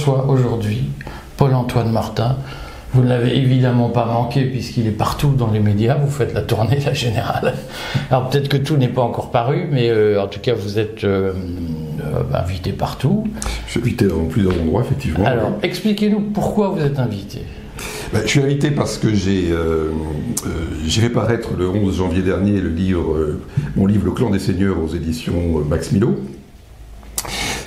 [0.00, 0.84] Je reçois aujourd'hui
[1.36, 2.36] Paul-Antoine Martin.
[2.94, 6.40] Vous ne l'avez évidemment pas manqué puisqu'il est partout dans les médias, vous faites la
[6.40, 7.52] tournée, la générale.
[8.10, 11.04] Alors peut-être que tout n'est pas encore paru, mais euh, en tout cas vous êtes
[11.04, 11.34] euh,
[12.00, 13.24] euh, invité partout.
[13.66, 15.26] Je suis invité dans plusieurs endroits, effectivement.
[15.26, 17.42] Alors expliquez-nous pourquoi vous êtes invité.
[18.14, 19.50] Ben, je suis invité parce que j'ai
[20.88, 23.36] fait paraître le 11 janvier dernier le livre,
[23.76, 26.16] mon livre Le clan des seigneurs aux éditions Max Milo.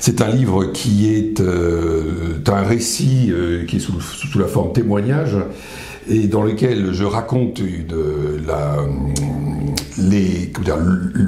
[0.05, 5.37] C'est un livre qui est euh, un récit euh, qui est sous, la forme témoignage
[6.09, 7.61] et dans lequel je raconte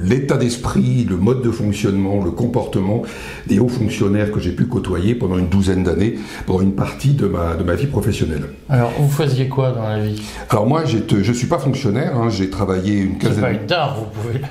[0.03, 3.03] l'état d'esprit, le mode de fonctionnement, le comportement
[3.47, 7.27] des hauts fonctionnaires que j'ai pu côtoyer pendant une douzaine d'années, pendant une partie de
[7.27, 8.43] ma, de ma vie professionnelle.
[8.69, 10.21] Alors, vous faisiez quoi dans la vie?
[10.49, 13.35] Alors moi, je ne suis pas fonctionnaire, hein, j'ai travaillé une quinzaine...
[13.35, 14.41] C'est pas une tare, vous pouvez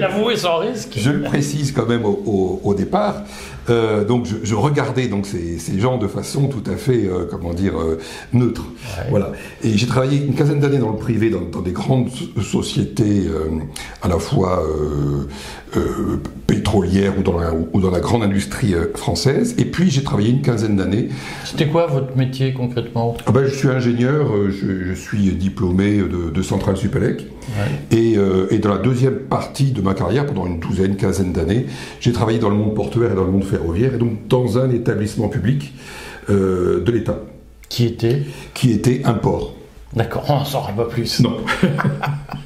[0.00, 0.94] l'avouer sans risque.
[0.96, 3.22] Je le précise quand même au, au départ.
[3.68, 7.78] Euh, donc je, regardais donc ces, gens de façon tout à fait, euh, comment dire,
[7.78, 7.98] euh,
[8.32, 8.64] neutre.
[9.10, 9.32] Voilà.
[9.62, 12.08] Et j'ai travaillé une quinzaine d'années dans le privé, dans, des grandes
[12.42, 12.95] sociétés
[14.02, 14.62] à la fois
[16.46, 19.54] pétrolières ou dans, la, ou dans la grande industrie française.
[19.58, 21.08] Et puis j'ai travaillé une quinzaine d'années.
[21.44, 23.16] C'était quoi votre métier concrètement?
[23.26, 27.26] Ah ben, Je suis ingénieur, je, suis diplômé de, de Centrale Supélec.
[27.90, 28.16] Et,
[28.50, 31.66] et, dans la deuxième partie de ma carrière, pendant une douzaine, quinzaine d'années,
[32.00, 34.70] j'ai travaillé dans le monde portuaire et dans le monde ferroviaire, et donc dans un
[34.70, 35.72] établissement public
[36.30, 37.20] euh, de l'État.
[37.68, 38.22] Qui était?
[38.54, 39.54] Qui était un port.
[39.94, 41.20] D'accord, on n'en saura pas plus.
[41.20, 41.38] Non.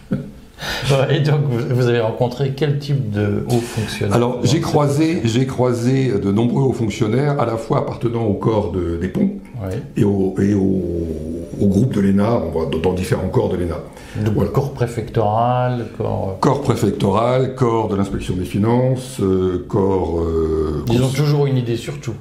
[1.11, 6.13] et donc, vous avez rencontré quel type de hauts fonctionnaires Alors, j'ai croisé, j'ai croisé
[6.19, 9.31] de nombreux hauts fonctionnaires, à la fois appartenant au corps des ponts
[9.97, 12.41] et, au, et au, groupe de l'ENA,
[12.83, 13.77] dans différents corps de l'ENA.
[14.25, 16.31] Donc, corps préfectoral, corps...
[16.31, 20.21] Euh, corps préfectoral, corps de l'inspection des finances, euh, corps...
[20.21, 22.15] Euh, ils ont toujours une idée sur tout.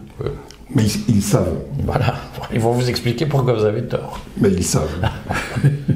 [0.75, 1.57] Mais ils, savent.
[1.83, 2.13] Voilà,
[2.53, 4.19] ils vont vous expliquer pourquoi vous avez tort.
[4.37, 5.09] Mais ils savent.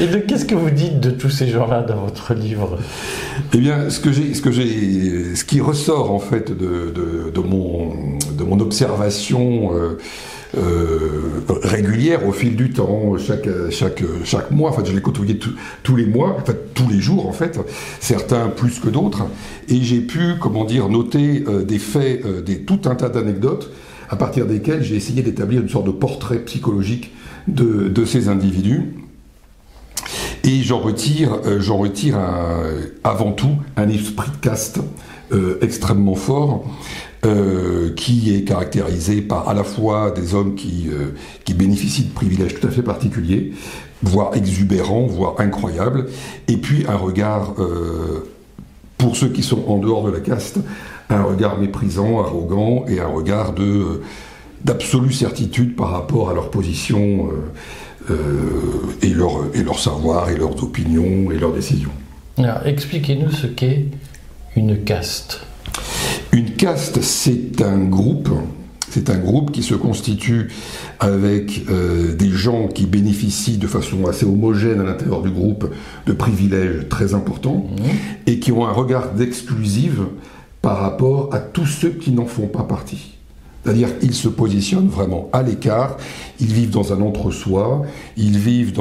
[0.00, 2.78] Et qu'est-ce que vous dites de tous ces gens-là dans votre livre?
[3.52, 9.72] Eh bien, ce que j'ai, ce qui ressort en fait de, mon, observation.
[10.56, 14.02] Euh, régulière au fil du temps, chaque,
[14.50, 14.70] mois.
[14.70, 15.38] Enfin, je l'ai côtoyé
[15.84, 17.60] tous les mois, enfin tous les jours en fait,
[18.00, 19.22] certains plus que d'autres.
[19.68, 23.70] Et j'ai pu, comment dire, noter euh, des faits, euh, tout un tas d'anecdotes
[24.08, 27.12] à partir desquelles j'ai essayé d'établir une sorte de portrait psychologique
[27.46, 28.92] de ces individus.
[30.44, 32.18] Et j'en retire, j'en retire
[33.04, 34.80] avant tout un esprit de caste
[35.60, 36.64] extrêmement fort
[37.26, 41.10] euh, qui est caractérisé par à la fois des hommes qui, euh,
[41.44, 43.52] qui bénéficient de privilèges tout à fait particuliers,
[44.02, 46.06] voire exubérants, voire incroyables,
[46.48, 48.26] et puis un regard, euh,
[48.96, 50.60] pour ceux qui sont en dehors de la caste,
[51.10, 53.52] un regard méprisant, arrogant, et un regard
[54.64, 57.28] d'absolue certitude par rapport à leur position
[59.02, 61.90] et, leur, et leur savoir, et leurs opinions, et leurs décisions.
[62.38, 63.86] Alors, expliquez-nous ce qu'est
[64.56, 65.42] une caste.
[66.32, 68.30] Une caste, c'est un groupe,
[68.88, 70.50] c'est un groupe qui se constitue
[70.98, 75.72] avec euh, des gens qui bénéficient de façon assez homogène à l'intérieur du groupe
[76.06, 77.82] de privilèges très importants mmh.
[78.26, 80.06] et qui ont un regard d'exclusive
[80.62, 83.19] par rapport à tous ceux qui n'en font pas partie.
[83.62, 85.98] C'est-à-dire qu'ils se positionnent vraiment à l'écart,
[86.40, 87.82] ils vivent dans un entre-soi,
[88.16, 88.80] ils vivent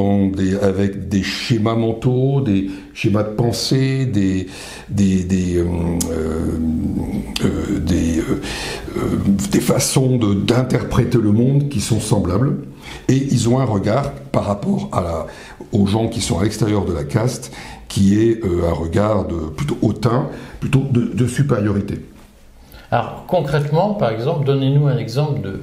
[0.61, 4.47] avec des schémas mentaux, des schémas de pensée, des,
[4.97, 5.63] euh,
[6.11, 12.59] euh, euh, façons d'interpréter le monde qui sont semblables.
[13.09, 14.89] Et ils ont un regard par rapport
[15.73, 17.51] aux gens qui sont à l'extérieur de la caste
[17.89, 20.29] qui est un regard de, plutôt hautain,
[20.59, 21.99] plutôt de supériorité.
[22.91, 25.61] Alors concrètement, par exemple, donnez-nous un exemple de,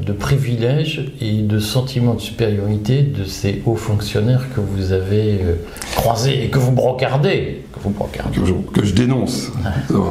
[0.00, 5.56] de privilèges et de sentiment de supériorité de ces hauts fonctionnaires que vous avez euh,
[5.96, 7.62] croisés et que vous brocardez.
[7.74, 9.52] Que, vous que, je, dénonce.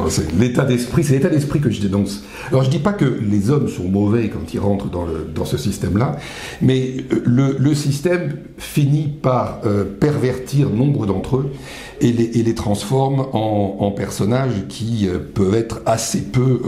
[0.09, 2.23] C'est l'état d'esprit, c'est l'état d'esprit que je dénonce.
[2.49, 5.31] Alors je ne dis pas que les hommes sont mauvais quand ils rentrent dans, le,
[5.33, 6.17] dans ce système-là,
[6.61, 11.51] mais euh, le, le, système finit par euh, pervertir nombre d'entre eux
[12.01, 16.61] et les, et les transforme en, en, personnages qui peuvent être assez peu,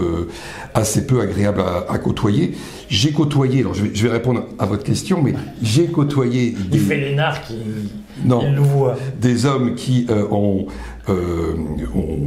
[0.74, 2.54] assez peu agréables à, à côtoyer.
[2.90, 6.52] J'ai côtoyé, alors je vais, répondre à votre question, mais j'ai côtoyé.
[6.52, 7.56] Des, il fait l'énard qui
[8.24, 8.44] non.
[9.20, 10.26] Des hommes qui euh,
[11.10, 11.54] euh,
[11.96, 12.18] ont,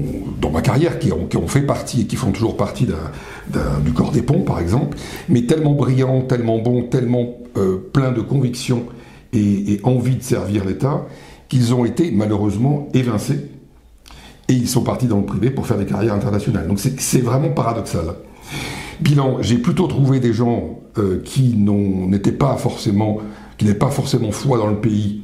[0.41, 3.93] dans ma carrière, qui ont, qui ont, fait partie et qui font toujours partie du
[3.93, 4.97] corps des ponts, par exemple,
[5.29, 8.85] mais tellement brillants, tellement bons, tellement euh, pleins de conviction
[9.33, 11.07] et, et envie de servir l'État,
[11.49, 13.51] qu'ils ont été malheureusement évincés
[14.49, 16.67] et ils sont partis dans le privé pour faire des carrières internationales.
[16.69, 18.15] Donc c'est vraiment paradoxal.
[19.01, 23.19] Bilan, j'ai plutôt trouvé des gens euh, qui n'étaient pas forcément,
[23.59, 25.23] qui n'avaient pas forcément foi dans le pays,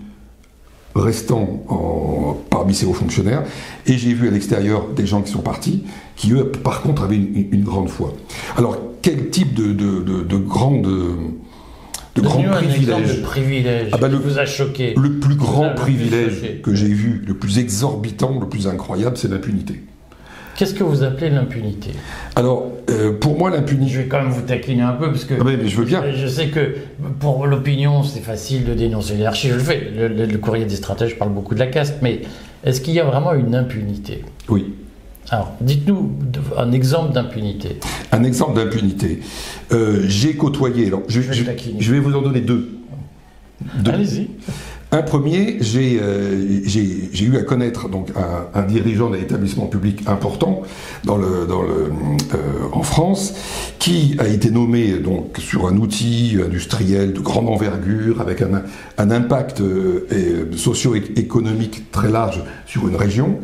[0.95, 3.45] restant en, parmi ces hauts fonctionnaires,
[3.87, 5.85] et j'ai vu à l'extérieur des gens qui sont partis,
[6.17, 8.13] qui eux, par contre, avaient une, grande foi.
[8.57, 10.87] Alors, quel type de, de, de, de grande
[12.15, 12.43] de grands
[13.23, 13.89] privilèges.
[13.93, 14.95] Ah bah le, vous a choqué.
[14.97, 19.83] Le plus grand privilège que j'ai vu, le plus exorbitant, le plus incroyable, c'est l'impunité.
[20.55, 21.91] Qu'est-ce que vous appelez l'impunité?
[22.37, 23.93] Alors, euh, pour moi, l'impunité.
[23.93, 25.35] Je vais quand même vous taquiner un peu parce que.
[25.41, 26.05] Ah mais je veux bien.
[26.15, 26.77] Je, sais que
[27.21, 29.49] pour l'opinion, c'est facile de dénoncer l'hierarchie.
[29.49, 29.91] Je le fais.
[29.97, 32.21] Le, courrier des stratèges parle beaucoup de la caste, mais
[32.65, 34.25] est-ce qu'il y a vraiment une impunité?
[34.49, 34.75] Oui.
[35.31, 36.11] Alors, dites-nous
[36.59, 37.79] un exemple d'impunité.
[38.11, 39.21] Un exemple d'impunité.
[39.73, 40.89] Euh, j'ai côtoyé.
[40.89, 42.79] Alors, je, je, vais vous en donner deux.
[43.87, 44.29] Allez-y.
[44.95, 50.63] Un premier, euh, j'ai eu à connaître donc un, un dirigeant d'un établissement public important
[51.05, 51.91] dans le, dans le,
[52.35, 53.33] euh, en France,
[53.79, 58.65] qui a été nommé donc sur un outil industriel de grande envergure avec un,
[58.99, 59.63] un impact
[60.57, 63.39] socio-économique très large sur une région.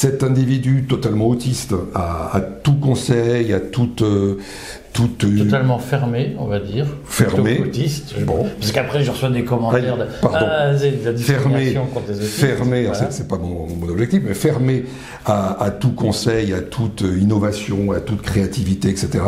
[0.00, 4.38] Cet individu totalement autiste à, tout conseil, à toute, euh,
[4.92, 6.86] toute euh, totalement fermé, on va dire.
[7.04, 7.58] Fermé.
[7.58, 8.14] Autiste.
[8.24, 8.46] Bon.
[8.60, 10.38] Parce qu'après, je reçois des commentaires de pardon.
[10.40, 10.72] Ah,
[11.16, 12.30] fermé, contre les autistes.
[12.30, 14.84] Fermé, c'est pas mon, objectif, mais fermé
[15.26, 19.24] à, tout conseil, à toute innovation, à toute créativité, etc.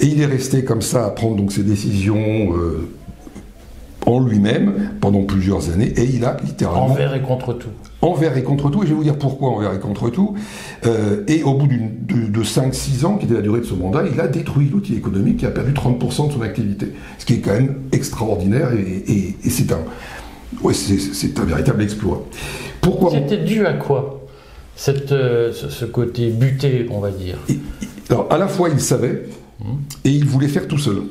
[0.00, 2.52] Et il est resté comme ça à prendre donc ses décisions.
[2.56, 2.88] Euh,
[4.06, 7.70] en lui-même pendant plusieurs années et il a littéralement envers et contre tout
[8.04, 10.34] envers et contre tout, et je vais vous dire pourquoi envers et contre tout.
[10.86, 14.04] Euh, et au bout de, de 5-6 ans, qui était la durée de ce mandat,
[14.10, 16.92] il a détruit l'outil économique qui a perdu 30% de son activité.
[17.18, 19.80] Ce qui est quand même extraordinaire, et, c'est un,
[20.62, 22.26] ouais, c'est un véritable exploit.
[22.80, 24.20] Pourquoi C'était dû à quoi
[24.76, 27.38] cette, euh, ce, côté buté, on va dire?
[28.10, 29.24] Alors, à la fois, il savait,
[29.60, 29.78] hum.
[30.04, 31.02] et il voulait faire tout seul.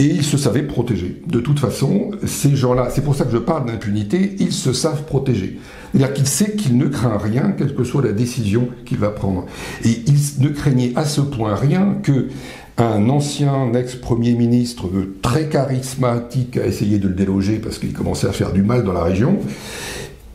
[0.00, 1.20] Et ils se savaient protégés.
[1.26, 5.02] De toute façon, ces gens-là, c'est pour ça que je parle d'impunité, ils se savent
[5.02, 5.58] protéger.
[5.90, 9.46] C'est-à-dire qu'il sait qu'il ne craint rien, quelle que soit la décision qu'il va prendre.
[9.84, 12.28] Et il ne craignait à ce point rien que
[12.76, 14.84] un ancien ex-premier ministre
[15.20, 18.92] très charismatique a essayé de le déloger parce qu'il commençait à faire du mal dans
[18.92, 19.38] la région.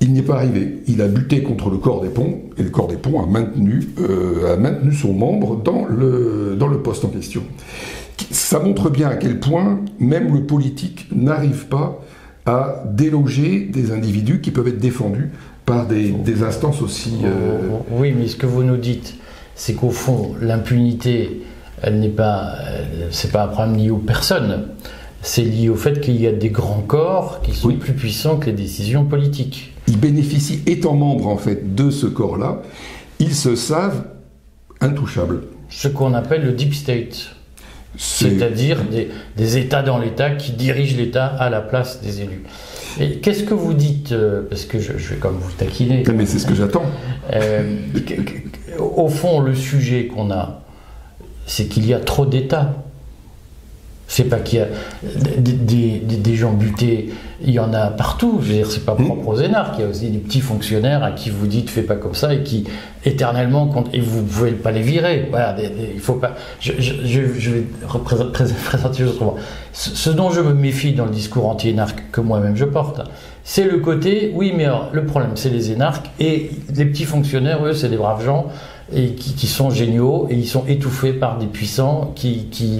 [0.02, 0.80] Il n'y est pas arrivé.
[0.88, 3.88] Il a buté contre le corps des ponts et le corps des ponts a maintenu,
[4.02, 4.58] euh,
[4.92, 7.44] son membre dans le poste en question
[8.32, 12.02] ça montre bien à quel point même le politique n'arrive pas
[12.46, 15.32] à déloger des individus qui peuvent être défendus
[15.66, 17.20] par des, instances aussi...
[17.24, 19.16] Euh, oui, mais ce que vous nous dites,
[19.56, 21.42] c'est qu'au fond, l'impunité,
[21.82, 22.56] elle n'est pas...
[23.12, 24.68] C'est pas un problème lié aux personnes.
[25.22, 28.48] C'est lié au fait qu'il y a des grands corps qui sont plus puissants que
[28.48, 29.74] les décisions politiques.
[29.88, 32.62] Ils bénéficient, étant membres en fait de ce corps-là,
[33.20, 34.04] ils se savent
[34.82, 35.44] intouchables.
[35.70, 37.33] Ce qu'on appelle le deep state.
[37.96, 38.80] C'est-à-dire
[39.38, 42.44] des, États dans l'État qui dirigent l'État à la place des élus.
[43.00, 46.04] Et qu'est-ce que vous dites euh, Parce que je, vais comme vous taquiner.
[46.16, 46.86] Mais c'est ce que j'attends.
[47.32, 47.78] Euh,
[48.80, 50.64] au fond, le sujet qu'on a,
[51.46, 52.83] c'est qu'il y a trop d'États.
[54.14, 54.68] C'est pas qu'il y a
[55.40, 57.10] des, gens butés,
[57.44, 58.38] il y en a partout.
[58.44, 59.06] Je veux dire, c'est pas hmm.
[59.06, 59.74] propre aux énarques.
[59.80, 62.32] Il y a aussi des petits fonctionnaires à qui vous dites fais pas comme ça
[62.32, 62.66] et qui
[63.06, 63.90] éternellement comptent.
[63.92, 65.30] Et vous ne pouvez pas les virer.
[65.32, 65.56] Voilà,
[65.96, 66.36] il faut pas.
[66.60, 67.64] Je, vais
[68.66, 69.36] présenter autrement.
[69.72, 73.02] Ce, dont je me méfie dans le discours anti-énarque que moi-même je porte,
[73.44, 77.74] c'est le côté oui, mais le problème, c'est les énarques et les petits fonctionnaires, eux,
[77.74, 78.46] c'est des braves gens
[78.96, 82.46] et qui, sont géniaux et ils sont étouffés par des puissants qui.
[82.52, 82.80] qui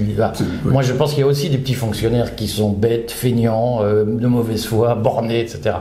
[0.66, 4.04] Moi, je pense qu'il y a aussi des petits fonctionnaires qui sont bêtes, feignants, euh,
[4.06, 5.76] de mauvaise foi, bornés, etc.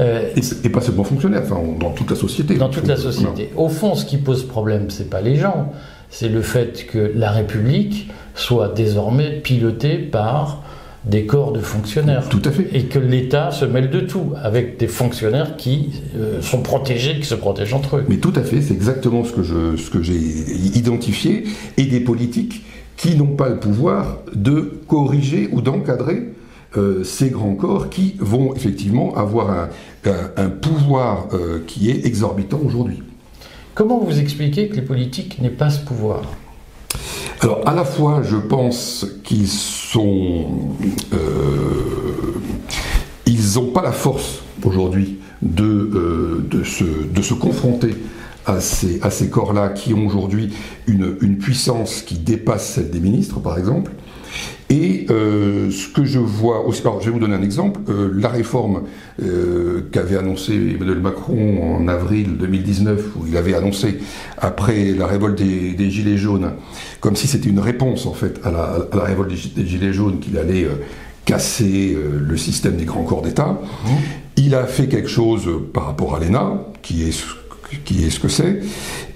[0.00, 0.30] Euh,
[0.64, 2.54] et, pas seulement fonctionnaires, enfin, dans toute la société.
[2.54, 3.50] Dans toute la société.
[3.56, 5.72] Au fond, ce qui pose problème, c'est pas les gens,
[6.10, 10.62] c'est le fait que la République soit désormais pilotée par
[11.08, 12.28] des corps de fonctionnaires.
[12.28, 12.68] Tout à fait.
[12.72, 17.26] Et que l'État se mêle de tout, avec des fonctionnaires qui euh, sont protégés, qui
[17.26, 18.04] se protègent entre eux.
[18.08, 21.44] Mais tout à fait, c'est exactement ce que, je, ce que j'ai identifié,
[21.76, 22.62] et des politiques
[22.96, 26.34] qui n'ont pas le pouvoir de corriger ou d'encadrer
[26.76, 29.68] euh, ces grands corps qui vont effectivement avoir un,
[30.36, 33.02] un, pouvoir euh, qui est exorbitant aujourd'hui.
[33.74, 36.22] Comment vous expliquez que les politiques n'aient pas ce pouvoir?
[37.40, 40.46] Alors, à la fois, je pense qu'ils sont.
[41.12, 41.18] Euh,
[43.26, 47.94] ils n'ont pas la force aujourd'hui de, euh, de, se, de se confronter
[48.44, 50.52] à ces, à ces corps-là qui ont aujourd'hui
[50.88, 53.92] une, une, puissance qui dépasse celle des ministres, par exemple.
[54.70, 58.10] Et euh, ce que je vois aussi, alors je vais vous donner un exemple, euh,
[58.14, 58.82] la réforme
[59.22, 63.98] euh, qu'avait annoncé Emmanuel Macron en avril 2019, où il avait annoncé,
[64.36, 66.52] après la révolte des, Gilets jaunes,
[67.00, 70.20] comme si c'était une réponse en fait à la, à la révolte des Gilets jaunes
[70.20, 70.66] qu'il allait
[71.24, 73.58] casser le système des grands corps d'État.
[73.84, 73.88] Mmh.
[74.36, 77.24] Il a fait quelque chose par rapport à l'ENA, qui est,
[77.84, 78.60] qui est ce que c'est,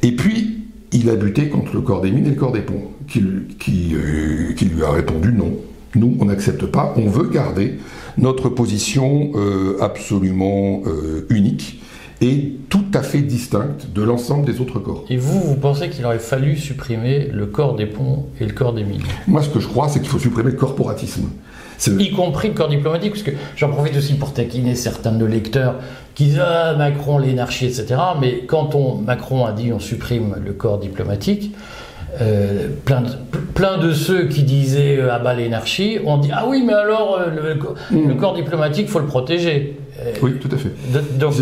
[0.02, 2.90] et puis il a buté contre le corps des mines et le corps des ponts,
[3.12, 3.22] qui,
[3.58, 5.52] qui, euh, qui lui a répondu non.
[5.94, 7.78] Nous, on n'accepte pas, on veut garder
[8.16, 11.80] notre position euh, absolument euh, unique
[12.22, 15.04] et tout à fait distincte de l'ensemble des autres corps.
[15.10, 18.72] Et vous, vous pensez qu'il aurait fallu supprimer le corps des ponts et le corps
[18.72, 19.02] des mines?
[19.26, 21.28] Moi, ce que je crois, c'est qu'il faut supprimer le corporatisme.
[21.88, 25.26] Y compris le corps diplomatique, parce que j'en profite aussi pour taquiner certains de nos
[25.26, 25.74] lecteurs
[26.14, 27.96] qui disent ah, Macron, l'énarchie, etc.
[28.20, 31.52] Mais quand on, Macron a dit on supprime le corps diplomatique,
[32.20, 33.08] euh, plein, de,
[33.54, 37.18] plein, de, ceux qui disaient euh, ah bah l'énarchie ont dit ah oui mais alors
[37.18, 38.08] euh, le, mm.
[38.08, 39.78] le, corps diplomatique faut le protéger.
[40.00, 40.70] Euh, oui tout à fait.
[41.18, 41.34] donc,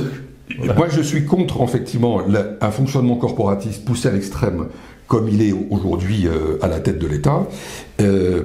[0.76, 2.20] Moi je suis contre effectivement
[2.60, 4.66] un fonctionnement corporatiste poussé à l'extrême
[5.08, 6.28] comme il est aujourd'hui
[6.62, 7.48] à la tête de l'État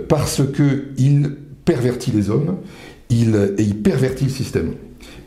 [0.10, 1.30] parce que il
[1.64, 2.58] pervertit les hommes
[3.10, 4.74] il, et il pervertit le système.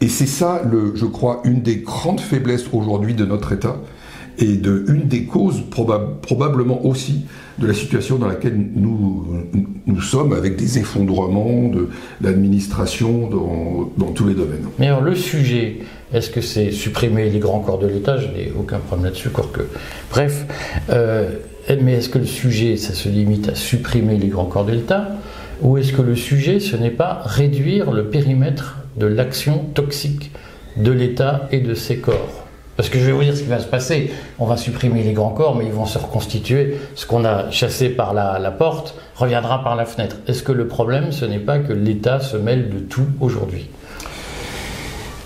[0.00, 3.76] Et c'est ça, le, je crois, une des grandes faiblesses aujourd'hui de notre État,
[4.38, 7.25] et de une des causes probablement aussi
[7.59, 9.26] de la situation dans laquelle nous,
[9.87, 11.88] nous sommes avec des effondrements de
[12.21, 14.66] l'administration dans, tous les domaines.
[14.78, 15.78] Mais alors le sujet,
[16.12, 18.16] est-ce que c'est supprimer les grands corps de l'État?
[18.16, 19.62] Je n'ai aucun problème là-dessus, que...
[20.11, 20.47] Bref,
[20.90, 21.30] euh,
[21.83, 25.09] mais est-ce que le sujet, ça se limite à supprimer les grands corps de l'État?
[25.61, 30.30] Ou est-ce que le sujet, ce n'est pas réduire le périmètre de l'action toxique
[30.76, 32.38] de l'État et de ses corps?
[32.78, 34.12] Parce que je vais vous dire ce qui va se passer.
[34.38, 36.76] On va supprimer les grands corps, mais ils vont se reconstituer.
[36.94, 40.18] Ce qu'on a chassé par la, la, porte reviendra par la fenêtre.
[40.28, 43.68] Est-ce que le problème, ce n'est pas que l'État se mêle de tout aujourd'hui?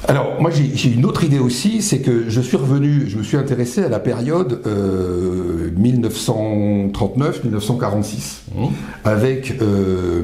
[0.08, 3.36] Alors, moi, j'ai une autre idée aussi, c'est que je suis revenu, je me suis
[3.36, 8.66] intéressé à la période euh, 1939-1946, mmh.
[9.04, 10.22] avec euh,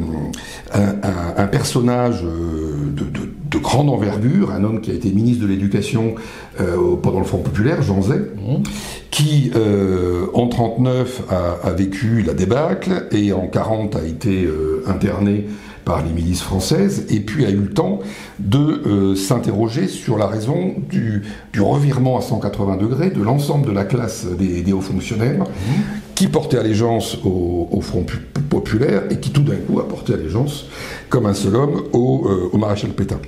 [0.73, 5.11] un, un, un, personnage euh, de, de, de, grande envergure, un homme qui a été
[5.11, 6.14] ministre de l'Éducation
[6.61, 8.62] euh, pendant le Front populaire, Jean Zay, mmh.
[9.11, 14.83] qui, euh, en 39 a, a, vécu la débâcle et en 40 a été euh,
[14.87, 15.47] interné
[15.88, 18.00] par les milices françaises, et puis a eu le temps
[18.38, 21.23] de euh, s'interroger sur la raison du,
[21.55, 26.14] du, revirement à 180 degrés de l'ensemble de la classe des, des hauts fonctionnaires, mmh.
[26.14, 28.05] qui portait allégeance au, au, Front
[28.50, 30.67] populaire et qui tout d'un coup a porté allégeance,
[31.09, 33.21] comme un seul homme, au, euh, au maréchal Pétain.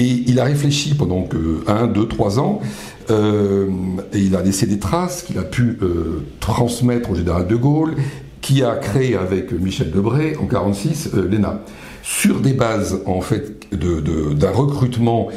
[0.00, 2.62] Et il a réfléchi pendant que 1, 2, 3 ans,
[3.10, 3.68] euh,
[4.14, 7.96] et il a laissé des traces qu'il a pu euh, transmettre au général de Gaulle,
[8.40, 11.60] qui a créé avec Michel Debré en 46 euh, l'ENA.
[12.02, 15.28] Sur des bases en fait d'un recrutement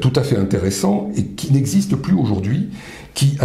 [0.00, 2.68] tout à fait intéressant et qui n'existe plus aujourd'hui,
[3.14, 3.36] qui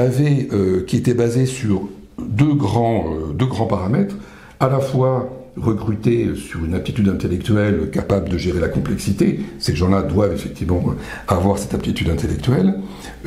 [0.87, 4.15] qui était basé sur deux deux grands paramètres,
[4.59, 9.39] à la fois recruter sur une aptitude intellectuelle capable de gérer la complexité.
[9.59, 10.83] Ces gens-là doivent effectivement
[11.27, 12.75] avoir cette aptitude intellectuelle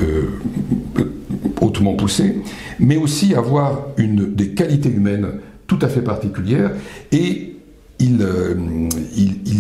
[0.01, 0.25] euh,
[1.61, 2.37] hautement poussée,
[2.81, 5.29] mais aussi avoir une, des qualités humaines
[5.67, 6.71] tout à fait particulière
[7.13, 7.57] et
[7.99, 8.55] il, euh,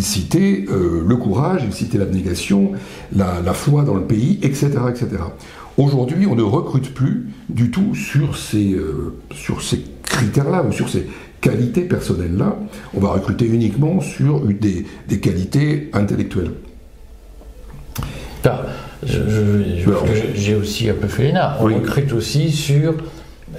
[0.00, 2.72] citait euh, le courage, il citait l'abnégation,
[3.14, 4.70] la, la, foi dans le pays, etc.
[4.88, 5.08] etc.
[5.78, 10.88] Aujourd'hui, on ne recrute plus du tout sur ces, euh, sur ces critères-là ou sur
[10.88, 11.06] ces
[11.40, 12.56] qualités personnelles-là.
[12.94, 16.52] On va recruter uniquement sur des, des qualités intellectuelles.
[20.34, 21.58] J'ai aussi un peu fait l'ENA.
[21.60, 21.74] On oui.
[21.74, 22.94] recrute aussi sur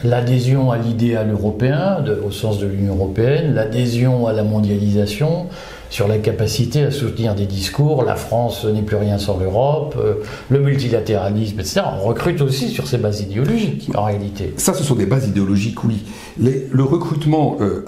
[0.04, 5.48] l'adhésion à l'idéal européen, de, au sens de l'Union européenne, l'adhésion à la mondialisation,
[5.90, 10.16] sur la capacité à soutenir des discours, la France n'est plus rien sans l'Europe, euh,
[10.50, 11.82] le multilatéralisme, etc.
[12.00, 14.54] On recrute aussi sur ces bases idéologiques, en réalité.
[14.58, 16.04] Ça, ce sont des bases idéologiques, oui.
[16.40, 17.84] Le recrutement, euh,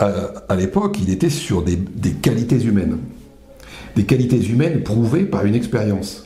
[0.48, 1.77] à, l'époque, il était sur des,
[2.22, 2.98] qualités humaines.
[3.96, 6.25] Des qualités humaines prouvées par une expérience.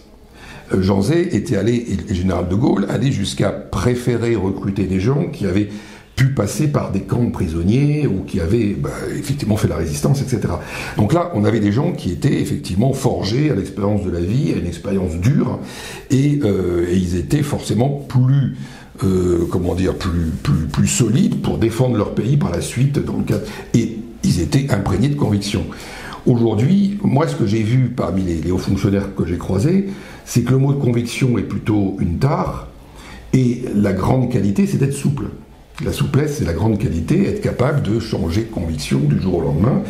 [0.72, 5.26] Jean Zay était allé, et le général de Gaulle, allait jusqu'à préférer recruter des gens
[5.32, 5.70] qui avaient
[6.16, 10.22] pu passer par des camps de prisonniers ou qui avaient bah, effectivement fait la résistance,
[10.22, 10.54] etc.
[10.98, 14.54] Donc là, on avait des gens qui étaient effectivement forgés à l'expérience de la vie,
[14.54, 15.60] à une expérience dure,
[16.12, 18.56] et, euh, ils étaient forcément plus
[19.04, 23.18] euh, comment dire, plus, plus, plus solides pour défendre leur pays par la suite dans
[23.18, 23.44] le cadre.
[23.74, 25.66] Et ils étaient imprégnés de conviction.
[26.28, 29.90] Aujourd'hui, moi, ce que j'ai vu parmi les, les hauts fonctionnaires que j'ai croisés,
[30.26, 32.68] c'est que le mot de conviction est plutôt une tare,
[33.34, 35.26] et la grande qualité, c'est d'être souple.
[35.84, 39.42] La souplesse, c'est la grande qualité, être capable de changer de conviction du jour au
[39.42, 39.82] lendemain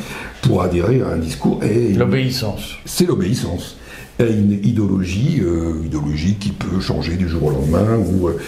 [0.41, 1.59] pour adhérer à un discours.
[1.95, 2.75] L'obéissance.
[2.85, 3.75] C'est l'obéissance.
[4.19, 8.39] À une idéologie, euh, idéologie qui peut changer du jour au lendemain ou, euh,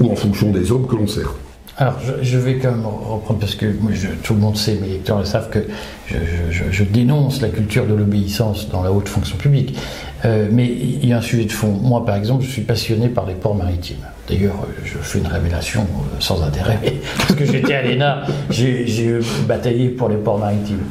[0.00, 1.32] ou en fonction des hommes que l'on sert.
[1.76, 3.90] Alors, je, vais quand même reprendre, parce que moi,
[4.22, 5.60] tout le monde sait, mes lecteurs le savent, que
[6.08, 9.76] je, dénonce la culture de l'obéissance dans la haute fonction publique.
[10.24, 11.72] Euh, mais il y a un sujet de fond.
[11.82, 14.06] Moi, par exemple, je suis passionné par les ports maritimes.
[14.28, 16.78] D'ailleurs, je fais une révélation euh, sans intérêt,
[17.18, 20.84] parce que j'étais à l'ENA, j'ai bataillé pour les ports maritimes.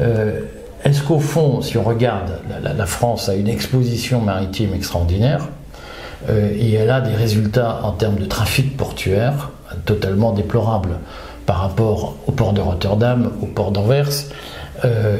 [0.00, 0.40] Euh,
[0.84, 5.48] est-ce qu'au fond, si on regarde, la, France a une exposition maritime extraordinaire,
[6.28, 9.50] et elle a des résultats en termes de trafic portuaire
[9.84, 10.98] totalement déplorables
[11.44, 14.10] par rapport au port de Rotterdam, au port d'Anvers.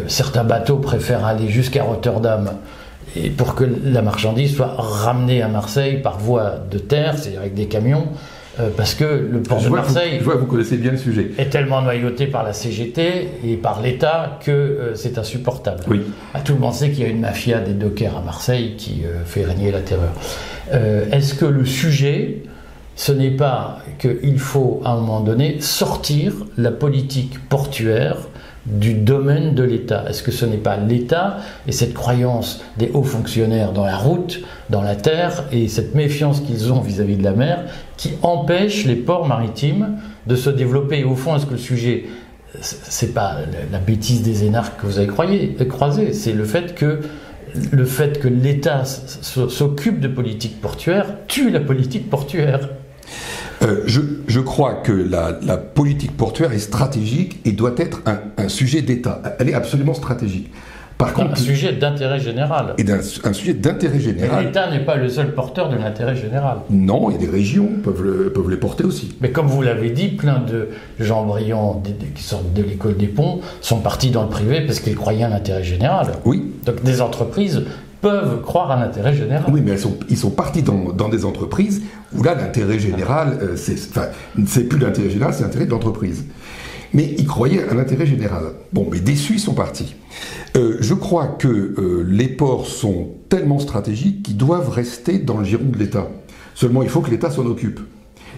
[0.06, 2.50] certains bateaux préfèrent aller jusqu'à Rotterdam
[3.16, 7.54] et pour que la marchandise soit ramenée à Marseille par voie de terre, c'est-à-dire avec
[7.54, 8.08] des camions,
[8.58, 11.30] euh, parce que le port de Marseille je vois, vous connaissez bien le sujet.
[11.36, 15.80] est tellement noyauté par la CGT et par l'État que euh, c'est insupportable.
[15.88, 16.02] Oui.
[16.32, 19.02] À tout le monde sait qu'il y a une mafia des dockers à Marseille qui
[19.04, 20.12] euh, fait régner la terreur.
[21.12, 22.42] Est-ce que le sujet,
[22.96, 28.16] ce n'est pas qu'il faut à un moment donné sortir la politique portuaire
[28.66, 33.02] du domaine de l'État Est-ce que ce n'est pas l'État et cette croyance des hauts
[33.02, 37.32] fonctionnaires dans la route, dans la terre, et cette méfiance qu'ils ont vis-à-vis de la
[37.32, 37.64] mer,
[37.96, 41.00] qui empêche les ports maritimes de se développer?
[41.00, 42.06] Et au fond, est-ce que le sujet,
[42.60, 43.36] c'est pas
[43.70, 47.00] la bêtise des énarques que vous avez croisé, c'est le fait que
[47.70, 52.68] le fait que l'État s'occupe de politique portuaire tue la politique portuaire?
[53.66, 59.22] Euh, je, crois que la, politique portuaire est stratégique et doit être un, sujet d'État.
[59.38, 60.50] Elle est absolument stratégique.
[60.98, 62.74] Par contre, un sujet d'intérêt général.
[62.78, 64.46] Et un, sujet d'intérêt général.
[64.46, 66.58] L'État n'est pas le seul porteur de l'intérêt général.
[66.70, 69.14] Non, et des régions peuvent, peuvent les porter aussi.
[69.20, 70.68] Mais comme vous l'avez dit, plein de
[70.98, 71.82] gens brillants
[72.14, 75.28] qui sortent de l'école des ponts sont partis dans le privé parce qu'ils croyaient à
[75.28, 76.12] l'intérêt général.
[76.24, 76.54] Oui.
[76.64, 77.64] Donc des entreprises
[78.00, 79.44] peuvent croire à l'intérêt général.
[79.52, 79.76] Oui, mais
[80.08, 81.82] ils sont partis dans, des entreprises
[82.14, 86.24] où là, l'intérêt général, euh, c'est plus l'intérêt général, c'est l'intérêt de l'entreprise.
[86.92, 88.44] Mais ils croyaient à l'intérêt général.
[88.72, 89.96] Bon, mais déçus, ils sont partis.
[90.56, 95.44] Euh, je crois que euh, les ports sont tellement stratégiques qu'ils doivent rester dans le
[95.44, 96.08] giron de l'État.
[96.54, 97.80] Seulement, il faut que l'État s'en occupe.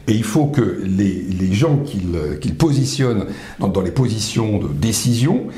[0.08, 3.26] Et il faut que les, gens qu'ils positionnent
[3.60, 5.48] dans, les positions de décision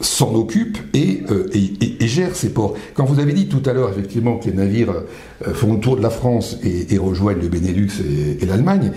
[0.00, 2.74] s'en occupe euh, et, et, gère ces ports.
[2.94, 4.94] Quand vous avez dit tout à l'heure effectivement que les navires
[5.46, 7.90] euh, font le tour de la France et, rejoignent le Benelux
[8.40, 8.92] et, l'Allemagne,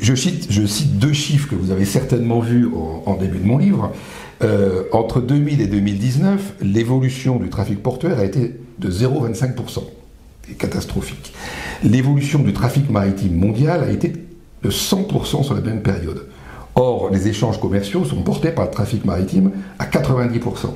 [0.00, 2.68] je cite, je cite deux chiffres que vous avez certainement vus
[3.04, 3.92] en, début de mon livre.
[4.42, 9.82] Euh, entre 2000 et 2019, l'évolution du trafic portuaire a été de 0,25%.
[10.46, 11.34] C'est catastrophique.
[11.82, 14.12] L'évolution du trafic maritime mondial a été
[14.62, 16.26] de 100% sur la même période.
[16.80, 20.68] Or, les échanges commerciaux sont portés par le trafic maritime à 90%.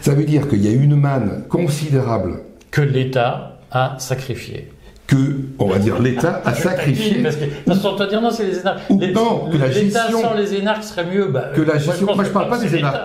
[0.00, 2.40] Ça veut dire qu'il y a une manne considérable.
[2.70, 4.70] Que l'État a sacrifié
[5.06, 5.16] que,
[5.58, 7.18] on va dire, l'État a sacrifié.
[7.22, 8.88] Parce que, parce qu'on dire non, c'est les énarques.
[8.88, 10.22] non, que la gestion.
[10.22, 11.26] sans les énarques serait mieux.
[11.26, 12.06] Bah, que la gestion.
[12.06, 12.96] Moi, je, ne parle pas des énarques.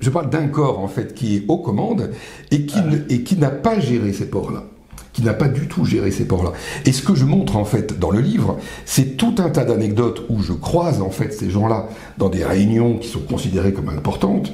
[0.00, 2.10] Je parle, d'un corps, en fait, qui est aux commandes
[2.50, 2.96] et qui, ah.
[3.10, 4.64] et qui n'a pas géré ces ports-là
[5.12, 6.52] qui n'a pas du tout géré ces ports-là.
[6.84, 10.24] Et ce que je montre en fait dans le livre, c'est tout un tas d'anecdotes
[10.28, 14.52] où je croise en fait ces gens-là dans des réunions qui sont considérées comme importantes,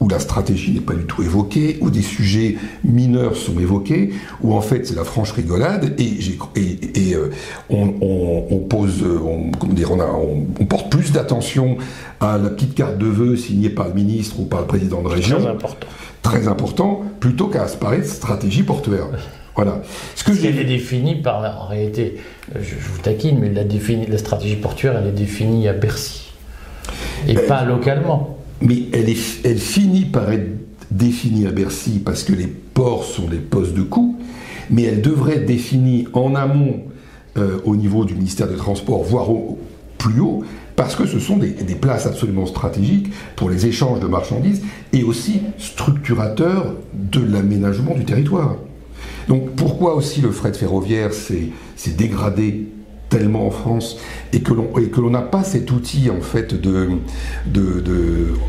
[0.00, 4.54] où la stratégie n'est pas du tout évoquée, où des sujets mineurs sont évoqués, où
[4.54, 6.18] en fait c'est la franche rigolade et,
[6.54, 7.30] et, euh,
[7.70, 11.78] on, pose, on, comment dire, on, on, porte plus d'attention
[12.20, 15.08] à la petite carte de vœux signée par le ministre ou par le président de
[15.08, 15.38] région.
[15.38, 15.86] Très important.
[16.22, 19.06] Très important, plutôt qu'à se parler de stratégie portuaire.
[19.56, 19.82] Voilà.
[20.14, 22.18] Ce que j'ai défini par, en réalité,
[22.54, 26.26] je, vous taquine, mais la, la stratégie portuaire, elle est définie à Bercy
[27.28, 28.38] et ben, pas localement.
[28.60, 30.48] Mais elle, est, elle finit par être
[30.90, 34.18] définie à Bercy parce que les ports sont des postes de coût,
[34.70, 36.82] mais elle devrait être définie en amont
[37.36, 39.28] euh, au niveau du ministère des Transports, voire
[39.98, 44.06] plus haut, parce que ce sont des, des, places absolument stratégiques pour les échanges de
[44.06, 48.56] marchandises et aussi structurateurs de l'aménagement du territoire.
[49.28, 51.50] Donc pourquoi aussi le fret ferroviaire s'est
[51.96, 52.68] dégradé
[53.08, 53.98] tellement en France
[54.32, 56.88] et que l'on n'a pas cet outil en fait de,
[57.46, 57.82] de,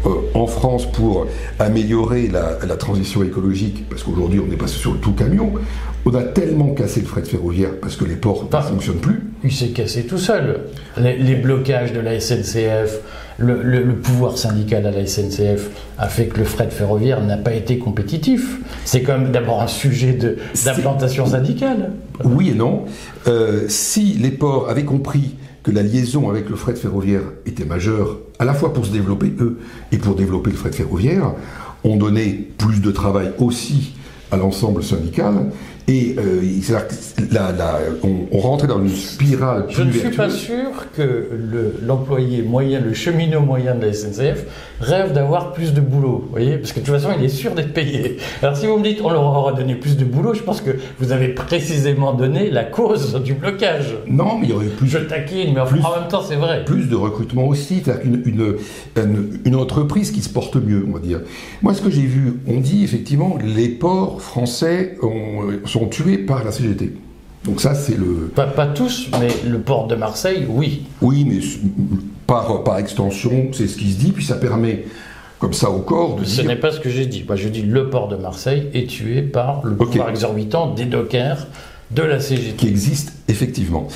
[0.06, 1.28] euh, en France pour
[1.60, 3.86] améliorer la, transition écologique?
[3.90, 5.54] Parce qu'aujourd'hui on est passé sur le tout camion.
[6.06, 9.24] On a tellement cassé le fret ferroviaire parce que les ports ne fonctionnent plus.
[9.44, 10.62] Il s'est cassé tout seul.
[10.98, 13.02] Les blocages de la SNCF
[13.38, 17.78] le, pouvoir syndical à la SNCF a fait que le fret ferroviaire n'a pas été
[17.78, 18.60] compétitif.
[18.86, 20.18] C'est quand même d'abord un sujet
[20.66, 21.92] d'implantation syndicale.
[22.24, 22.86] Oui et non.
[23.28, 28.18] Euh, si les ports avaient compris que la liaison avec le fret ferroviaire était majeure,
[28.40, 29.60] à la fois pour se développer eux
[29.92, 31.34] et pour développer le fret ferroviaire,
[31.84, 33.94] on donnait plus de travail aussi
[34.32, 35.52] à l'ensemble syndical
[35.90, 36.42] Et euh,
[38.04, 42.82] on, on rentrait dans une spirale Je ne suis pas sûr que le- l'employé moyen,
[42.82, 44.46] le cheminot moyen de la SNCF
[44.82, 47.54] rêve d'avoir plus de boulot, vous voyez Parce que de toute façon, il est sûr
[47.56, 48.18] d'être payé.
[48.44, 50.72] Alors si vous me dites on leur aura donné plus de boulot, je pense que
[51.00, 53.96] vous avez précisément donné la cause du blocage.
[54.08, 56.36] Non, mais il y aurait eu plus Je taquine, mais Plus- en même temps, c'est
[56.36, 56.66] vrai.
[56.66, 58.56] plus de recrutement aussi, c'est-à-dire qu'une une,
[58.98, 61.22] une, une entreprise qui se porte mieux, on va dire.
[61.62, 66.44] Moi, ce que j'ai vu, on dit effectivement, les ports français ont- sont tués par
[66.44, 66.94] la CGT.
[67.46, 68.32] Donc ça, c'est le...
[68.36, 70.84] Pas, pas tous, mais le port de Marseille, oui.
[71.02, 71.40] Oui, mais
[72.26, 74.86] par, par extension, c'est ce qui se dit, puis ça permet,
[75.40, 76.50] comme ça au corps, de Ce dire...
[76.50, 77.24] n'est pas ce que j'ai dit.
[77.26, 81.48] Moi, je dis le port de Marseille est tué par le pouvoir exorbitant des dockers
[81.92, 82.56] de la CGT.
[82.58, 83.88] qui existe effectivement.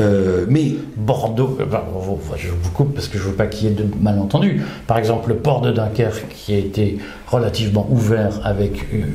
[0.00, 3.68] Euh, mais Bordeaux, euh, vous- enfin, je vous coupe parce que je veux pas qu'il
[3.68, 4.60] y ait de malentendus.
[4.88, 9.06] Par exemple, le port de Dunkerque, qui a été relativement ouvert avec une,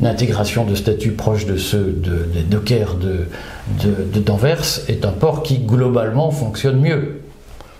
[0.00, 3.26] une intégration de statuts proches de ceux de- des dockers de
[4.20, 7.20] d'Anvers, est un port qui globalement fonctionne mieux.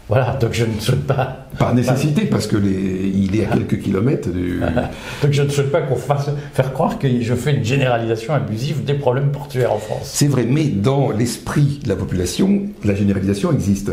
[0.08, 3.80] Voilà, donc je ne souhaite pas, par nécessité, parce que les, il est à quelques
[3.80, 4.60] kilomètres du...
[5.22, 8.84] donc je ne souhaite pas qu'on fasse faire croire que je fais une généralisation abusive
[8.84, 10.02] des problèmes portuaires en France.
[10.04, 13.92] C'est vrai, mais dans l'esprit de la population, la généralisation existe.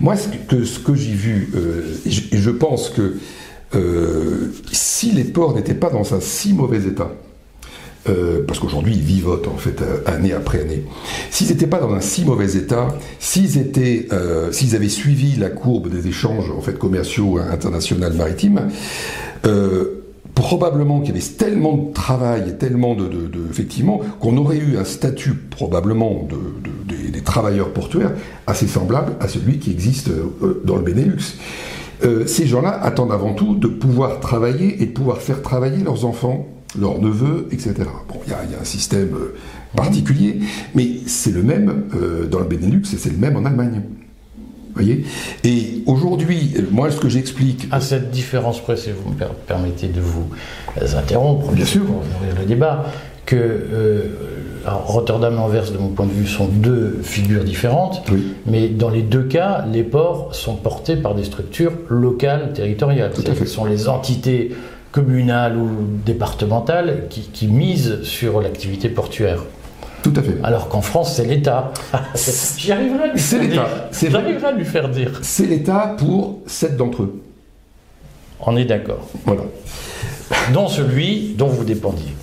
[0.00, 3.16] Moi, ce que, ce que j'ai vu, euh, je pense que
[3.74, 7.10] euh, si les ports n'étaient pas dans un si mauvais état,
[8.08, 10.84] euh, parce qu'aujourd'hui ils vivotent en fait euh, année après année.
[11.30, 15.50] S'ils n'étaient pas dans un si mauvais état, s'ils étaient, euh, s'ils avaient suivi la
[15.50, 18.68] courbe des échanges en fait commerciaux internationaux maritimes,
[20.34, 23.10] probablement qu'il y avait tellement de travail et tellement de,
[23.50, 28.12] effectivement qu'on aurait eu un statut probablement de, de- des, travailleurs portuaires
[28.46, 30.08] assez semblable à celui qui existe
[30.64, 31.36] dans le Benelux.
[32.26, 36.46] Ces gens-là attendent avant tout de pouvoir travailler et de pouvoir faire travailler leurs enfants,
[36.78, 37.74] leurs neveux, etc.
[38.08, 39.34] Bon, il y, a- il y a un système euh,
[39.76, 40.38] particulier,
[40.74, 43.82] mais c'est le même euh, dans le Benelux et c'est le même en Allemagne.
[44.74, 45.04] Voyez?
[45.42, 49.88] Et aujourd'hui, moi, ce que j'explique, À cette différence près, si vous me per- permettez
[49.88, 50.26] de vous
[50.96, 51.84] interrompre, Bien sûr.
[51.84, 52.84] pour ouvrir le débat,
[53.26, 54.02] que euh,
[54.66, 58.34] Rotterdam et Anvers, de mon point de vue, sont deux figures différentes, Oui.
[58.46, 63.10] mais dans les deux cas, les ports sont portés par des structures locales, territoriales.
[63.12, 63.44] Tout à C'est-à-dire fait.
[63.44, 64.52] que Ce sont les entités
[64.92, 65.68] communales ou
[66.04, 69.44] départementales qui, qui misent sur l'activité portuaire.
[70.02, 70.38] tout à fait.
[70.42, 71.72] Alors qu'en France, c'est l'État.
[72.56, 73.66] J'y arriverai à lui faire dire.
[73.92, 75.18] J'arriverai à lui faire dire.
[75.22, 77.22] C'est l'État pour sept d'entre eux.
[78.40, 79.08] On est d'accord.
[79.24, 79.42] Voilà.
[80.52, 82.14] Dont celui dont vous dépendiez.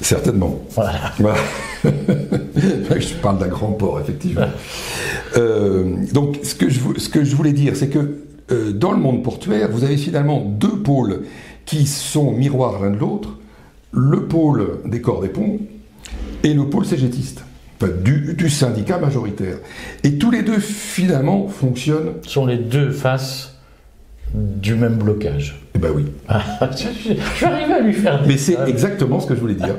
[0.00, 0.60] Certainement.
[0.70, 1.12] Voilà.
[1.18, 1.38] Voilà.
[1.84, 4.46] je parle d'un grand port, effectivement.
[5.38, 8.18] Euh, donc, ce que, je, ce que je voulais dire, c'est que
[8.50, 11.22] euh, dans le monde portuaire, vous avez finalement deux pôles
[11.72, 13.30] qui sont miroirs l'un de l'autre
[13.92, 15.58] le pôle des corps des ponts
[16.44, 17.44] et le pôle cégétiste,
[18.04, 19.56] du, du syndicat majoritaire.
[20.04, 22.12] Et tous les deux, finalement, fonctionnent.
[22.26, 23.56] sont les deux faces
[24.34, 25.62] du même blocage.
[25.74, 26.04] Eh ben oui.
[27.36, 29.76] suis arrivé à lui faire Mais c'est exactement ce que je voulais dire.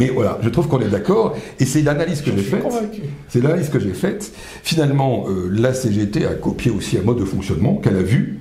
[0.00, 2.64] Mais voilà, je trouve qu'on est d'accord, et c'est l'analyse que j'ai faite.
[3.28, 4.32] C'est l'analyse que j'ai faite.
[4.64, 8.40] Finalement, euh, la CGT a copié aussi un mode de fonctionnement qu'elle a vu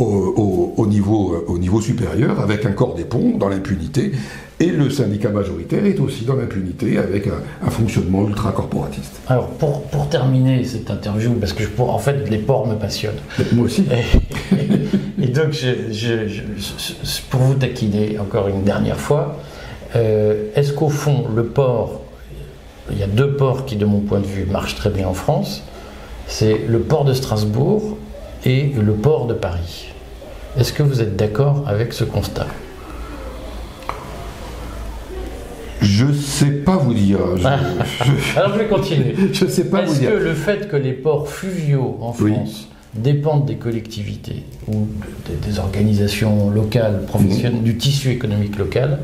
[0.00, 4.12] au, au- au niveau, au niveau supérieur, avec un corps des ponts dans l'impunité,
[4.58, 9.20] et le syndicat majoritaire est aussi dans l'impunité, avec un, un fonctionnement ultra-corporatiste.
[9.28, 12.74] Alors, pour, pour terminer cette interview, parce que je, pour- en fait, les ports me
[12.74, 13.20] passionnent.
[13.52, 13.84] Moi aussi.
[15.20, 19.36] Et, et donc, je- je- je- je- pour vous taquiner encore une dernière fois,
[19.96, 22.00] euh, est-ce qu'au fond, le port,
[22.90, 25.14] il y a deux ports qui, de mon point de vue, marchent très bien en
[25.14, 25.62] France,
[26.26, 27.96] c'est le port de Strasbourg
[28.44, 29.86] et le port de Paris.
[30.58, 32.46] Est-ce que vous êtes d'accord avec ce constat?
[35.80, 37.18] Je sais pas vous dire.
[37.36, 37.46] Je, je-
[38.38, 39.14] Alors, je vais continuer.
[39.32, 40.10] je sais pas vous Est-ce dire.
[40.10, 42.32] que le fait que les ports fluviaux en Oui.
[42.32, 44.72] France dépendent des collectivités ou
[45.28, 48.98] de- des organisations locales, professionnelles, du tissu économique local,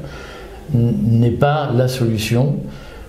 [0.74, 2.56] n'est pas la solution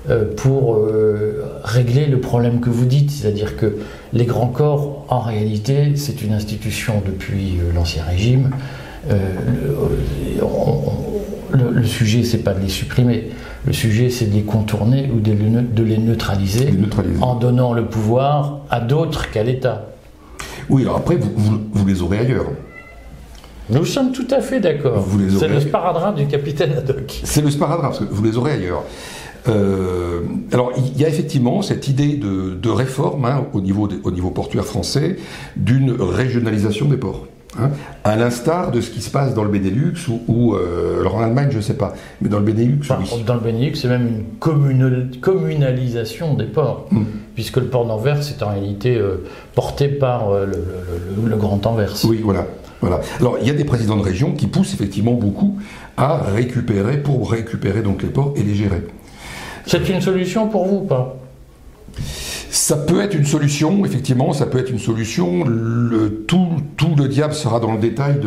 [0.10, 3.78] euh, pour euh, régler le problème que vous dites, c'est-à-dire que
[4.14, 8.52] les grands corps, en réalité, c'est une institution depuis euh, l'Ancien Régime.
[9.10, 9.16] Euh,
[9.48, 10.94] le, on- on-
[11.58, 13.30] le- le sujet, c'est pas de les supprimer.
[13.66, 17.22] Le sujet, c'est de les contourner ou de les, neu- de les neutraliser Les neutraliser.
[17.22, 19.86] en donnant le pouvoir à d'autres qu'à l'État.
[20.70, 22.48] Oui, alors après, vous, vous- vous les aurez ailleurs.
[23.70, 25.06] Nous sommes tout à fait d'accord.
[25.40, 27.20] C'est le sparadrap du capitaine Haddock.
[27.24, 28.84] C'est le sparadrap, parce que vous les aurez ailleurs.
[29.50, 34.00] Euh, alors, il y a effectivement cette idée de, de réforme hein, au, niveau des-
[34.04, 35.18] au niveau portuaire français
[35.56, 37.26] d'une régionalisation des ports.
[37.60, 37.70] Hein,
[38.04, 39.94] à l'instar de ce qui se passe dans le Benelux
[40.28, 43.24] ou, euh, alors en Allemagne je ne sais pas, mais dans le Benelux oui.
[43.26, 44.08] Dans le Benelux c'est même
[44.40, 47.04] une communalisation des ports, mm.
[47.36, 49.24] puisque le port d'Anvers est en réalité euh,
[49.56, 51.94] porté par euh, le, Grand Anvers.
[52.04, 52.46] Oui voilà.
[52.80, 53.00] Voilà.
[53.20, 55.58] Alors, il y a des présidents de région qui poussent effectivement beaucoup
[55.96, 58.84] à récupérer, pour récupérer donc les ports et les gérer.
[59.68, 61.18] C'est une solution pour vous ou pas?
[62.50, 65.44] Ça peut être une solution, effectivement, ça peut être une solution.
[66.26, 66.48] Tout,
[66.98, 68.20] le diable sera dans le détail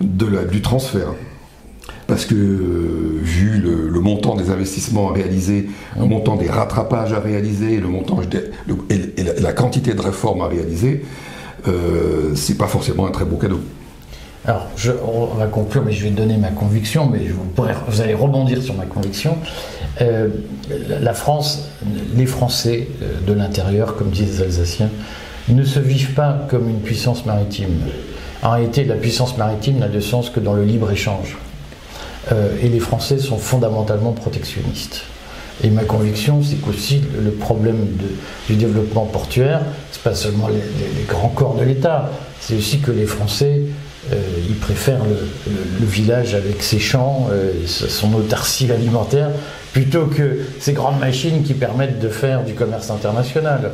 [0.00, 1.14] du transfert.
[2.08, 7.80] Parce que, vu le, montant des investissements à réaliser, le montant des rattrapages à réaliser,
[8.90, 11.04] et, la, quantité de réformes à réaliser,
[11.68, 13.60] euh, c'est pas forcément un très beau cadeau.
[14.46, 14.68] Alors,
[15.04, 17.46] on va conclure, mais je vais donner ma conviction, mais vous,
[17.88, 19.38] vous allez rebondir sur ma conviction.
[20.00, 20.28] Euh,
[21.00, 21.68] la France,
[22.14, 24.90] les Français euh, de l'intérieur, comme disent les Alsaciens,
[25.48, 27.80] ne se vivent pas comme une puissance maritime.
[28.42, 31.36] En réalité, la puissance maritime n'a de sens que dans le libre-échange.
[32.30, 35.02] Euh, et les Français sont fondamentalement protectionnistes.
[35.64, 37.86] Et ma conviction, c'est qu'aussi le problème
[38.46, 43.06] du développement portuaire, c'est pas seulement les, grands corps de l'État, c'est aussi que les
[43.06, 43.62] Français,
[44.48, 47.28] ils préfèrent le, village avec ses champs,
[47.66, 49.30] son autarcie alimentaire,
[49.72, 53.72] plutôt que ces grandes machines qui permettent de faire du commerce international.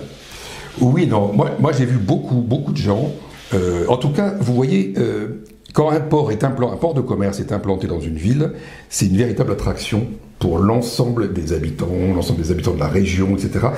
[0.80, 3.12] Oui, non, moi, j'ai vu beaucoup, beaucoup de gens,
[3.54, 7.40] euh, en tout cas, vous voyez, euh, quand un port, est un port de commerce
[7.40, 8.52] est implanté dans une ville,
[8.88, 10.06] c'est une véritable attraction
[10.38, 13.68] pour l'ensemble des habitants, l'ensemble des habitants de la région, etc.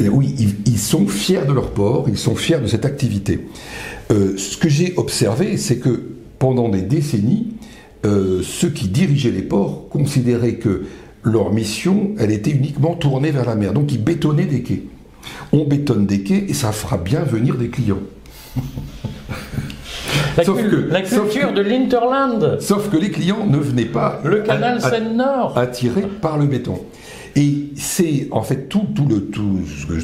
[0.00, 0.34] Et oui,
[0.66, 3.46] ils, sont fiers de leur port, ils sont fiers de cette activité.
[4.10, 6.02] Euh, ce que j'ai observé, c'est que
[6.38, 7.54] pendant des décennies,
[8.04, 10.84] ceux qui dirigeaient les ports considéraient que
[11.22, 13.72] leur mission, elle était uniquement tournée vers la mer.
[13.72, 14.82] Donc ils bétonnaient des quais.
[15.52, 18.00] On bétonne des quais et ça fera bien venir des clients.
[20.38, 22.58] La, sauf que, la culture de l'Interland.
[22.60, 24.20] Sauf que les clients ne venaient pas.
[24.24, 25.58] Le canal Seine-Nord.
[25.58, 26.80] Attirés par le béton.
[27.34, 29.58] Et c'est en fait tout, tout, le, tout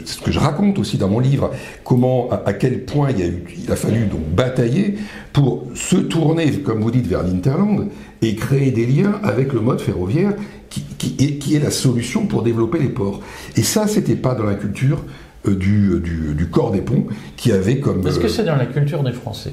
[0.05, 1.53] ce que, je raconte aussi dans mon livre,
[1.85, 4.97] comment, à, quel point il a, eu, il a fallu donc batailler
[5.33, 7.89] pour se tourner, comme vous dites, vers l'Interland
[8.21, 10.35] et créer des liens avec le mode ferroviaire
[10.69, 13.21] qui, est, qui est la solution pour développer les ports.
[13.57, 15.05] Et ça, c'était pas dans la culture
[15.47, 18.07] euh, du, du, corps des ponts qui avait comme.
[18.07, 19.53] Est-ce que euh, c'est dans la culture des Français?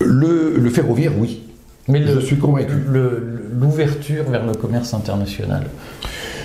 [0.00, 1.42] Le, le ferroviaire, oui.
[1.88, 2.74] Mais je suis convaincu.
[3.60, 5.64] L'ouverture vers le commerce international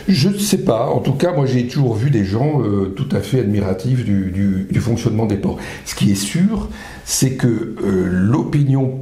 [0.10, 0.88] je ne sais pas.
[0.88, 4.82] En tout cas, moi, j'ai toujours vu des gens euh, tout à fait admiratifs du,
[4.82, 5.58] fonctionnement des ports.
[5.86, 6.68] Ce qui est sûr,
[7.06, 7.76] c'est que euh,
[8.10, 9.00] l'opinion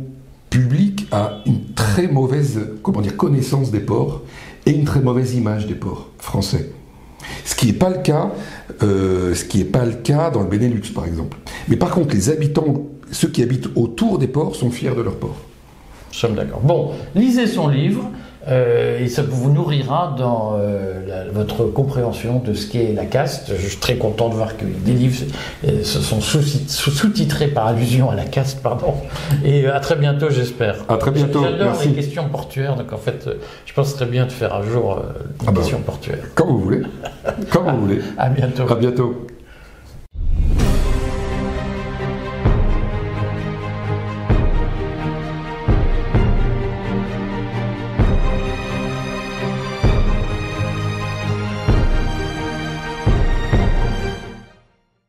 [0.49, 4.23] publique a une très mauvaise comment dire, connaissance des ports
[4.65, 6.71] et une très mauvaise image des ports français.
[7.45, 8.31] Ce qui n'est pas le cas,
[8.83, 11.37] euh, ce qui n'est pas le cas dans le Benelux, par exemple.
[11.67, 15.17] Mais par contre, les habitants, ceux qui habitent autour des ports, sont fiers de leurs
[15.17, 15.37] ports.
[16.09, 16.61] Nous sommes d'accord.
[16.61, 18.09] Bon, lisez son livre.
[18.49, 23.51] Euh, et ça vous nourrira dans euh, votre compréhension de ce qu'est la caste.
[23.57, 25.25] Je suis très content de voir que des livres
[25.65, 28.93] euh, se sont sous-titrés par allusion à la caste, pardon.
[29.43, 30.77] Et à très bientôt, j'espère.
[30.87, 31.43] À très bientôt.
[31.43, 33.29] J'adore les questions portuaires, donc en fait,
[33.65, 35.01] je pense très bien de faire un jour
[35.41, 36.19] une ah question portuaire.
[36.35, 36.81] Quand vous voulez.
[37.51, 37.99] Quand vous voulez.
[38.17, 38.71] À bientôt.
[38.71, 39.27] À bientôt.